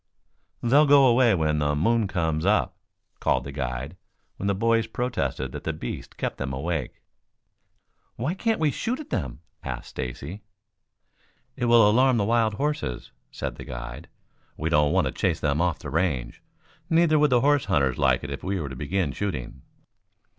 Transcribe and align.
"They'll 0.63 0.87
go 0.87 1.05
away 1.05 1.35
when 1.35 1.59
the 1.59 1.75
moon 1.75 2.07
comes 2.07 2.43
up," 2.43 2.75
called 3.19 3.43
the 3.43 3.51
guide 3.51 3.97
when 4.37 4.47
the 4.47 4.55
boys 4.55 4.87
protested 4.87 5.51
that 5.51 5.63
the 5.63 5.73
beasts 5.73 6.15
kept 6.15 6.39
them 6.39 6.53
awake. 6.53 7.03
"Why 8.15 8.33
can't 8.33 8.59
we 8.59 8.71
shoot 8.71 8.99
at 8.99 9.11
them?" 9.11 9.41
asked 9.63 9.89
Stacy. 9.89 10.41
"It 11.55 11.65
will 11.65 11.87
alarm 11.87 12.17
the 12.17 12.23
wild 12.25 12.55
horses," 12.55 13.11
said 13.29 13.57
the 13.57 13.63
guide. 13.63 14.09
"We 14.57 14.71
don't 14.71 14.91
want 14.91 15.05
to 15.05 15.11
chase 15.11 15.39
them 15.39 15.61
off 15.61 15.77
the 15.77 15.91
range. 15.91 16.41
Neither 16.89 17.19
would 17.19 17.29
the 17.29 17.41
horse 17.41 17.65
hunters 17.65 17.99
like 17.99 18.23
it 18.23 18.31
if 18.31 18.43
we 18.43 18.59
were 18.59 18.69
to 18.69 18.75
begin 18.75 19.11
shooting." 19.11 19.61